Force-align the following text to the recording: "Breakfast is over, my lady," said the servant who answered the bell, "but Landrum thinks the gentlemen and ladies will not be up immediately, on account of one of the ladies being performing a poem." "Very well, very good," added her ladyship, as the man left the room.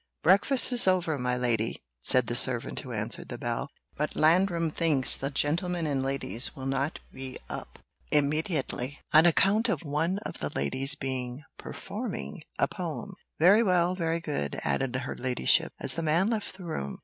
"Breakfast 0.23 0.71
is 0.71 0.87
over, 0.87 1.19
my 1.19 1.37
lady," 1.37 1.83
said 2.01 2.25
the 2.25 2.33
servant 2.33 2.79
who 2.79 2.91
answered 2.91 3.29
the 3.29 3.37
bell, 3.37 3.69
"but 3.95 4.15
Landrum 4.15 4.71
thinks 4.71 5.15
the 5.15 5.29
gentlemen 5.29 5.85
and 5.85 6.01
ladies 6.01 6.55
will 6.55 6.65
not 6.65 6.99
be 7.13 7.37
up 7.51 7.77
immediately, 8.09 8.99
on 9.13 9.27
account 9.27 9.69
of 9.69 9.83
one 9.83 10.17
of 10.25 10.39
the 10.39 10.49
ladies 10.55 10.95
being 10.95 11.43
performing 11.55 12.41
a 12.57 12.67
poem." 12.67 13.13
"Very 13.37 13.61
well, 13.61 13.93
very 13.93 14.19
good," 14.19 14.59
added 14.63 14.95
her 14.95 15.15
ladyship, 15.15 15.71
as 15.79 15.93
the 15.93 16.01
man 16.01 16.31
left 16.31 16.57
the 16.57 16.63
room. 16.65 16.97